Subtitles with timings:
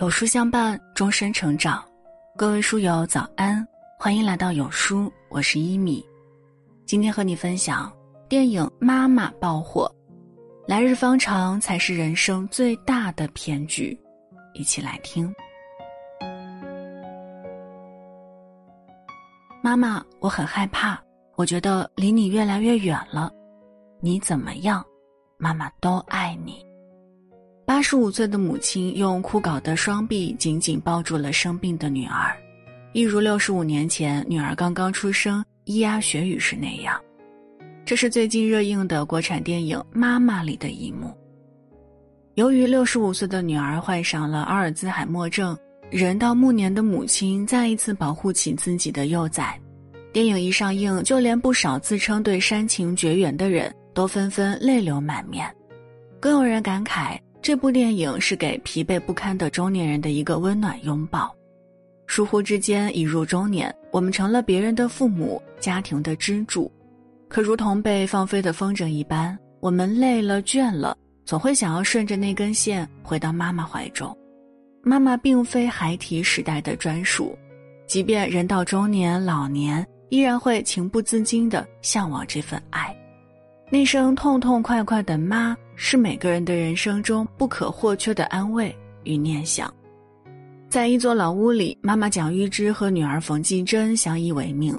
[0.00, 1.84] 有书相伴，终身成长。
[2.36, 3.66] 各位书友早安，
[3.98, 6.06] 欢迎来到有书，我是一米。
[6.86, 7.92] 今天和你分享
[8.28, 9.92] 电影《妈妈》爆火，
[10.68, 13.98] 来日方长才是人生最大的骗局。
[14.54, 15.34] 一起来听。
[19.60, 20.96] 妈妈，我很害怕，
[21.34, 23.32] 我觉得离你越来越远了。
[23.98, 24.84] 你怎么样？
[25.38, 26.64] 妈妈都爱你。
[27.78, 32.36] 八十五岁的母亲用枯槁的双臂紧紧抱住了生病的女儿，
[32.92, 37.00] 一如六十五年前女儿刚刚出生咿呀学语时那样。
[37.84, 41.16] 这是最近热映的国产电影《妈妈》里的一幕。
[42.34, 45.56] 由于六十五岁的女儿患上了阿尔兹海默症，
[45.88, 49.56] 人到暮年的母亲再一次保护起自己的幼崽。
[50.12, 55.48] 电影一上映，就连不少自称对煽情绝缘的人都纷纷泪流满面，
[56.18, 57.16] 更有人感慨。
[57.40, 61.34] 这部电影是给疲惫不堪的中年人的一个温暖拥抱。
[62.06, 66.70] 疏忽之间，已入中年，我们成了别人的父母，家庭的支柱。
[67.28, 74.16] 可如同被放飞的风筝一般，我们累了、倦了，总会想要顺着那根线回到妈妈怀中。
[74.82, 77.36] 妈妈并非孩提时代的专属，
[77.86, 82.96] 即便人到中年、老年，依然会情不自禁地向往这份爱。
[83.70, 85.56] 那声痛痛快快的妈。
[85.80, 89.72] 是每个人的人生中不可或缺的安慰与念想。
[90.68, 94.76] 在一座老屋里，妈妈蒋玉芝和女儿冯继珍相依为命。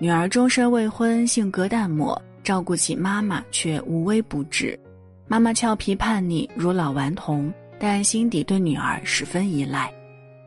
[0.00, 4.76] 女儿终身未婚，性格淡漠，照顾起妈妈却无微不至。
[5.28, 9.88] 妈妈俏皮叛逆，如老顽童，但心底对女儿十分依赖。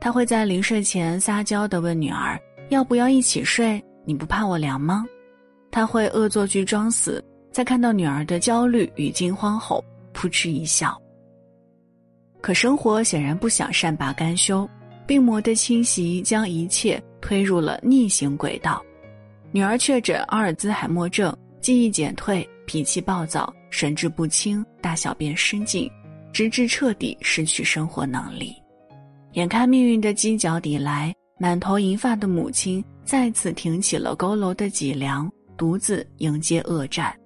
[0.00, 3.84] 她会在临睡前撒娇地问女儿：“要不要一起睡？
[4.06, 5.04] 你不怕我凉吗？”
[5.70, 9.84] 她会恶作剧装死，在看到女儿的焦虑与惊慌后。
[10.12, 11.00] 扑哧一笑。
[12.42, 14.68] 可生活显然不想善罢甘休，
[15.06, 18.84] 病魔的侵袭将一切推入了逆行轨道。
[19.52, 25.88] 女儿确诊阿尔兹海默症，记忆减退，脾气暴躁，神志不清，大小便失禁，
[26.32, 28.54] 直至彻底失去生活能力。
[29.34, 37.16] 眼看命运的犄角抵来，满头银发的母亲再次挺起了佝偻的脊梁，独自迎接恶战。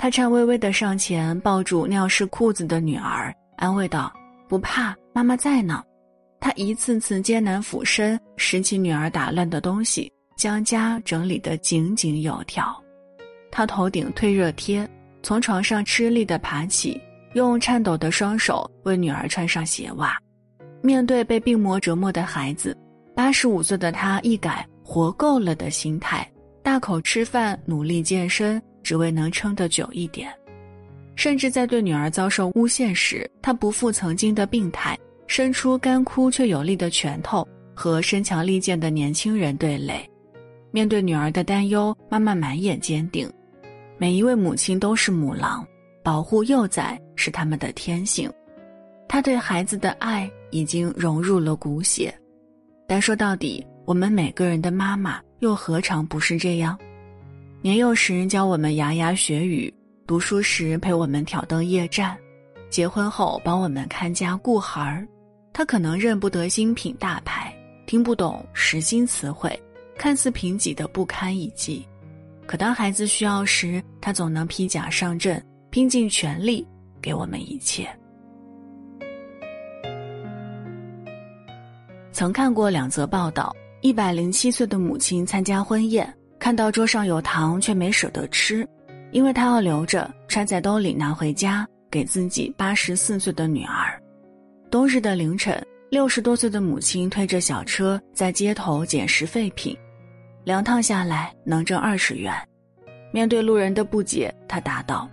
[0.00, 4.12] 他颤巍巍地上前抱住尿湿裤子的女儿，安慰道
[4.48, 5.82] ：“不怕，妈妈在呢。”
[6.38, 12.72] 他一次次艰难俯身拾起女儿打乱的东西，将家整理得井井有条。
[13.50, 14.88] 他头顶退热贴，
[15.20, 17.00] 从床上吃力地爬起，
[17.32, 20.16] 用颤抖的双手为女儿穿上鞋袜。
[20.80, 22.76] 面对被病魔折磨的孩子，
[23.16, 26.24] 八十五岁的他一改活够了的心态，
[26.62, 28.62] 大口吃饭，努力健身。
[28.88, 30.32] 只为能撑得久一点，
[31.14, 40.08] 甚至在对女儿遭受诬陷时，他不复曾经的病态，伸出干枯却有力的拳头，和身强力健的年轻人对垒。
[40.70, 43.30] 面对女儿的担忧，妈妈满眼坚定。
[43.98, 45.62] 每一位母亲都是母狼，
[46.02, 48.32] 保护幼崽是他们的天性。
[49.06, 52.10] 她对孩子的爱已经融入了骨血。
[52.86, 56.78] 但说到底，我们每个人的妈妈又何尝不是这样？
[57.60, 59.72] 年幼时教我们牙牙学语，
[60.06, 62.16] 读书时陪我们挑灯夜战，
[62.70, 65.04] 结婚后帮我们看家顾孩儿。
[65.52, 67.52] 他可能认不得精品大牌，
[67.84, 69.60] 听不懂时兴词汇，
[69.96, 71.84] 看似贫瘠的不堪一击。
[72.46, 76.64] 可当孩子需要时，他总能披甲上阵，拼尽全力
[77.02, 77.88] 给我们一切。
[82.12, 86.14] 曾看过两则报道：一百零七岁的母亲参加婚宴。
[86.38, 88.66] 看到桌上有糖，却没舍得吃，
[89.10, 94.00] 因为他要留着揣在兜里拿回家给自己八十四岁的女儿。
[94.70, 95.60] 冬日的凌晨，
[95.90, 99.76] 六十多岁的母亲推着小车在街头捡拾废品，
[100.44, 102.32] 两趟下来能挣二十元。
[103.10, 105.08] 面对路人的不解，他答道：“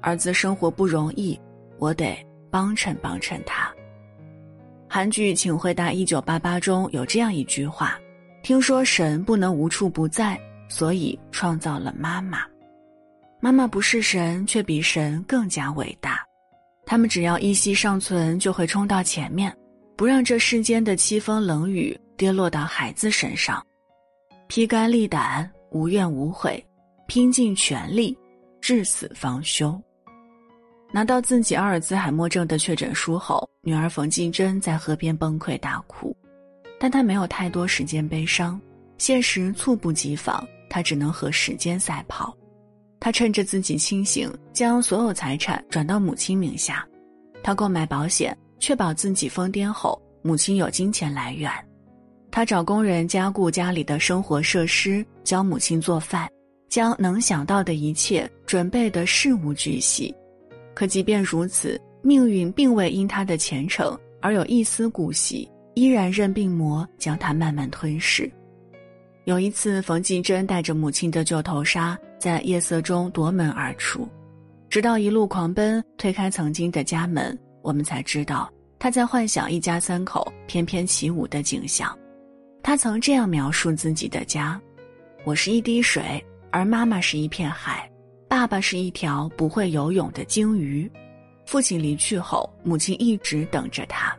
[0.00, 1.38] 儿子生活不容易，
[1.78, 2.16] 我得
[2.50, 3.72] 帮衬帮衬他。”
[4.86, 7.98] 韩剧《请回答一九八八》中有这样一句话
[8.42, 10.38] ：“听说神不能无处不在。”
[10.70, 12.46] 所以创造了妈妈，
[13.40, 16.24] 妈妈不是神，却比神更加伟大。
[16.86, 19.54] 他们只要一息尚存，就会冲到前面，
[19.96, 23.64] 不让这世间的凄风冷雨跌落到孩子身上，
[24.46, 26.64] 披肝沥胆，无怨无悔，
[27.06, 28.16] 拼尽全力，
[28.60, 29.78] 至死方休。
[30.92, 36.16] 拿到自己阿尔兹海默症的确诊书后，女儿冯静珍在河边崩溃大哭，
[36.78, 38.60] 但她没有太多时间悲伤，
[38.98, 40.46] 现实猝不及防。
[40.70, 42.34] 他只能和时间赛跑，
[42.98, 46.86] 他趁着自己清醒，将所有财产转到母亲名下。
[47.42, 51.50] 他购买保险，确保自己疯癫后母亲有金钱来源，
[52.30, 56.28] 他找工人加固家里的生活设施，教母亲做饭，
[56.68, 60.14] 将能想到的一切准备的事无巨细。
[60.72, 68.30] 可即便如此，命运并未因他的虔诚而有一丝顾惜，依然任病魔将他慢慢吞噬。
[69.30, 74.08] 有一次，冯继珍带着母亲的旧头纱，在夜色中夺门而出，
[74.68, 81.96] 直到一路狂奔推开曾经的家门，我们才知道他在幻想一家三口翩翩起舞的景象。
[82.60, 84.60] 他曾这样描述自己的家
[85.22, 86.02] ：“我是一滴水，
[86.50, 87.88] 而妈妈是一片海，
[88.28, 90.90] 爸爸是一条不会游泳的鲸鱼。
[91.46, 94.12] 父亲离去后，母亲一直等着他，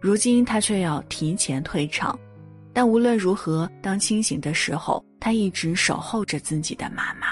[0.00, 2.16] 如今他却要提前退场。”
[2.74, 7.28] 但无论如何，当清醒的时候，他一直守候着自己的妈妈。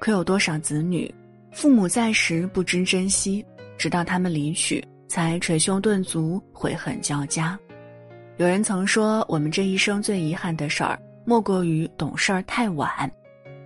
[0.00, 1.14] 可有多少子女，
[1.52, 3.44] 父母在时不知珍惜，
[3.78, 7.58] 直到他们离去，才捶胸顿足、悔恨交加。
[8.38, 13.10] 有人曾说，我们这一生最遗憾的事儿，莫过于懂事儿太晚。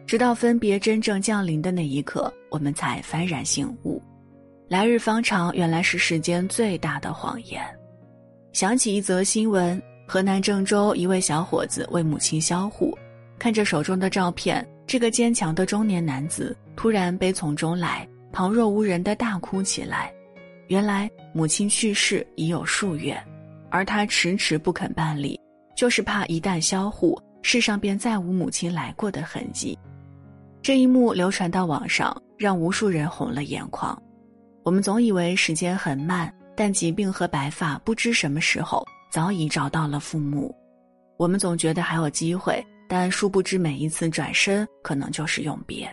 [0.06, 4.02] 直到分别真正降临的那一刻，我们才幡然醒悟，
[4.68, 7.64] 来日方长原来是世间最大的谎言。
[8.52, 9.80] 想起一则新闻。
[10.06, 12.96] 河南郑州一位小伙子为母亲销户，
[13.38, 20.12] 看着手中的照片，这个坚强的中年男子突然悲从中来，旁若无人的大哭起来。
[20.68, 23.18] 原来母亲去世已有数月，
[23.70, 25.40] 而他迟迟不肯办理，
[25.74, 29.78] 就是怕一旦销户，世上便再无母亲来过的痕迹。
[30.62, 34.00] 这一幕流传到网上，让无数人红了眼眶。
[34.62, 38.82] 我们总以为时间很慢，但疾病和白发不知什么时候。
[39.14, 40.52] 早已找到了父母，
[41.16, 45.88] 我们总觉得还有机会，但殊不知每一次转身可能就是永别。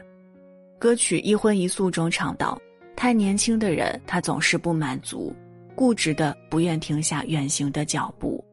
[0.79, 2.59] 歌曲《一荤一素》中唱道
[2.97, 5.31] ：“太年轻的人，他总是不满足，
[5.75, 8.43] 固执的不愿停下远行的脚步，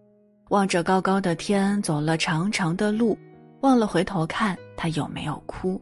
[0.50, 3.16] 望着高高的天，走了长长的路，
[3.62, 5.80] 忘了回头看他有没有哭。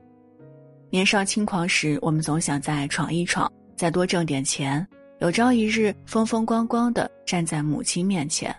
[0.91, 4.87] 年少轻狂时，我们总想再闯一闯，再多挣点钱，
[5.19, 8.55] 有朝一日风风光光的站在母亲面前。”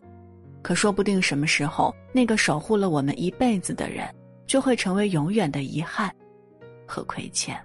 [0.68, 4.06] 可说不定什么时候，那个守护了我们一辈子的人，
[4.46, 6.14] 就会成为永远的遗憾
[6.86, 7.58] 和亏欠。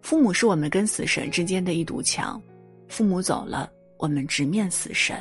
[0.00, 2.42] 父母是我们跟死神之间的一堵墙，
[2.88, 5.16] 父母走了，我们直面死神。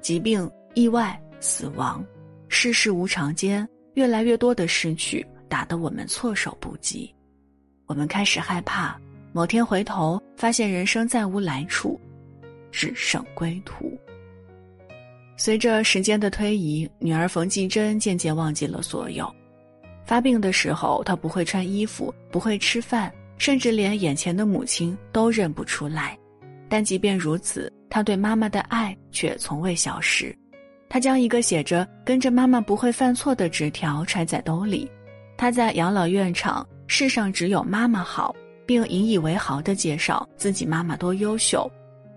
[0.00, 2.02] 疾病、意外、死亡，
[2.48, 7.14] 世事无常间，越来越多的失去，打得我们措手不及。
[7.84, 8.98] 我们开始害怕，
[9.30, 12.00] 某天回头发现人生再无来处，
[12.70, 13.92] 只剩归途。
[15.44, 19.28] 随着时间的推移，女儿冯继珍渐渐忘记了所有。
[20.04, 26.16] 发病的时候，她不会穿衣服，不会吃饭，甚至连眼前的母亲都认不出来。
[26.68, 30.32] 但即便如此，她对妈妈的爱却从未消失。
[30.88, 34.88] 她将一个写着“跟着妈妈不会犯错”的纸条揣在兜里。
[35.36, 38.32] 她在养老院唱“世上只有妈妈好”，
[38.64, 41.68] 并引以为豪地介绍自己妈妈多优秀。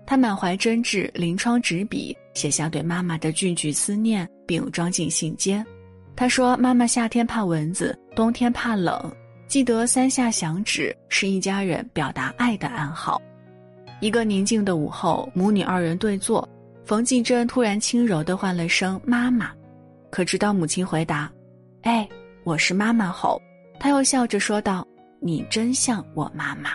[0.06, 5.64] 她满怀真挚，临窗执笔写下对妈妈的句句思念，并装进信笺。
[6.14, 9.10] 他说：“妈妈夏天怕蚊子，冬天怕冷，
[9.48, 13.20] 记得三下响指是一家人表达爱的暗号。”
[14.02, 16.46] 一个宁静的午后，母女二人对坐，
[16.84, 19.50] 冯继珍突然轻柔地唤了声“妈妈”，
[20.12, 21.32] 可直到母亲回答
[21.82, 22.06] ：“哎，
[22.44, 23.40] 我是妈妈”后，
[23.80, 24.86] 他又笑着说道
[25.20, 26.72] ：“你真像我妈妈。”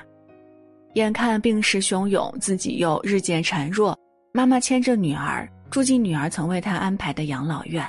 [0.95, 3.97] 眼看病势汹涌，自己又日渐孱弱，
[4.33, 7.85] 妈妈牵着女儿住进女儿曾为她安排的养老院。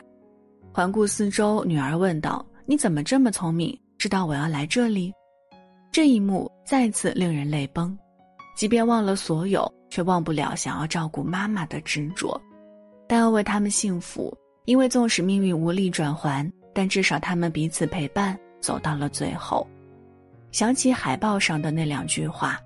[0.72, 5.12] 环顾四周，女儿问道：“你怎么这么聪明，知道我要来这里？”
[5.92, 7.96] 这一幕再次令人泪崩。
[8.56, 12.40] 即便忘了所有，却忘不了想要照顾妈妈的执着。
[13.06, 19.66] 但要为他们幸福，因为纵使命运无力转还，但至少他们彼此陪伴走到了最后。
[20.50, 22.58] 想起海报上的那两句话。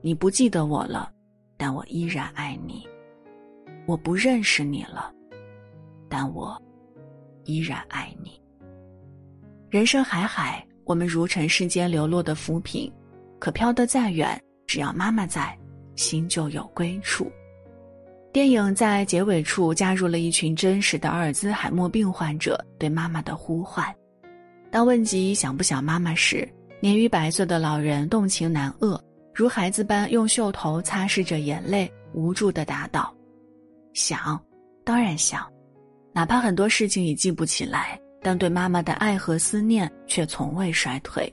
[0.00, 1.10] 你不记得我了，
[1.56, 2.86] 但我依然爱你。
[3.88, 5.10] 我不认识你了，
[6.10, 6.62] 但我
[7.44, 8.38] 依然爱你。
[9.70, 12.92] 人生海海，我们如尘世间流落的浮萍，
[13.38, 15.58] 可飘得再远，只要妈妈在，
[15.96, 17.32] 心就有归处。
[18.30, 23.86] 电影在结尾处加入了一群真实的阿尔兹海默病患者对妈妈的呼唤。
[24.70, 26.46] 当问及想不想妈妈时，
[26.78, 29.00] 年逾百岁的老人动情难遏。
[29.34, 33.14] 如孩子般用袖头擦拭着眼泪，无助地答道
[33.92, 34.40] ：“想，
[34.84, 35.46] 当然想，
[36.12, 41.32] 哪怕很多事情已记不起来，但对妈妈的爱和思念却从未衰退。”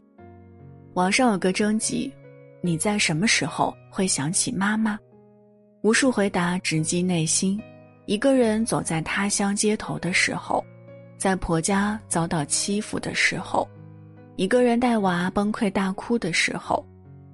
[0.95, 2.13] 网上有个征集
[2.61, 4.97] ：“你在什么时候会想起妈妈？”
[5.83, 7.61] 无数回答直击内心。
[8.07, 10.63] 一个人走在他乡街头的时候，
[11.17, 13.67] 在婆家遭到欺负的时候，
[14.35, 16.85] 一个人带娃崩溃大哭的时候，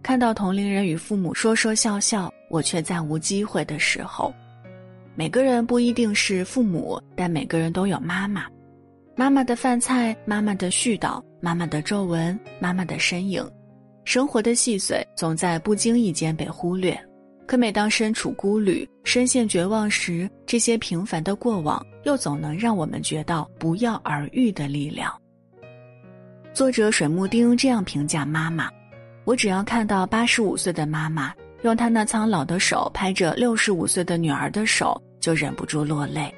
[0.01, 4.33] 看到同龄人与父母说说笑笑，我却再无机会的时候。
[5.15, 8.45] 每个人不一定是父母，但每个人都有妈妈。
[9.15, 13.45] 妈妈的饭菜，妈妈的絮叨，妈妈的皱纹，妈妈的身影。
[14.05, 16.97] 生活的细碎总在不经意间被忽略，
[17.45, 25.13] 可每当身处孤旅、深陷绝望时，这些平凡的过往又总能让我们觉到不药而愈的力量。
[26.53, 28.71] 作者水木丁这样评价妈妈
[29.23, 36.33] ：“我只要看到八十五岁的妈妈用他那苍老的手拍着六十五岁的女儿的手，就忍不住落泪。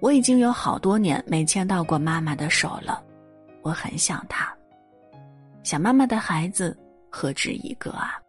[0.00, 3.02] 我已经有好多年没牵到过妈妈的手了，
[3.62, 4.52] 我很想她，
[5.62, 6.76] 想妈妈的孩子。”
[7.08, 8.20] 何止一个啊！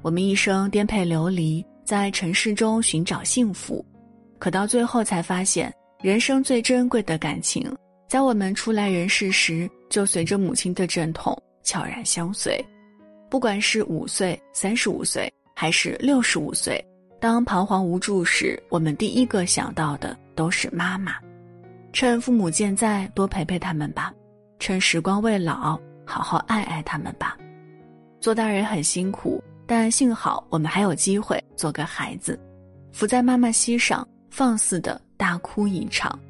[0.00, 3.84] 我们一生颠沛流离，在尘世中寻找幸福，
[4.38, 5.70] 可到最后才发现，
[6.00, 7.70] 人生最珍贵的感情，
[8.08, 12.58] 在我们出来人世时，就随着母亲的阵痛悄然相随。
[13.28, 16.84] 不管是五岁、三十五岁，还是六十五岁，
[17.18, 21.14] 当彷徨无助时，我们第一个想到的都是妈妈。
[21.94, 24.12] 趁父母健在，多陪陪他们吧；
[24.58, 27.38] 趁时光未老，好好爱爱他们吧。
[28.20, 32.38] 做大人很辛苦，但幸好我们还有机会做个孩子，
[32.92, 36.20] 伏在妈妈膝上放肆的大哭一场。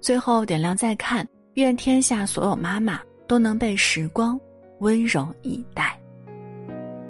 [0.00, 4.40] 最后点亮再看，愿天下所有妈妈都能被时光
[4.78, 5.99] 温柔以待。